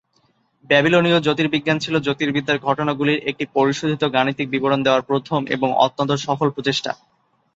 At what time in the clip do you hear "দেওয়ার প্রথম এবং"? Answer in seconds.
4.83-5.69